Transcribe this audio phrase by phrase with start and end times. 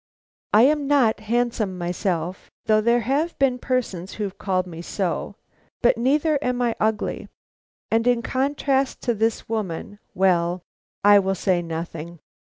[0.51, 5.35] I am not handsome myself, though there have been persons who have called me so,
[5.83, 7.27] but neither am I ugly,
[7.91, 10.63] and in contrast to this woman well,
[11.03, 12.17] I will say nothing.